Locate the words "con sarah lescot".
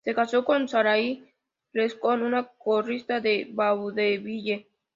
0.43-2.21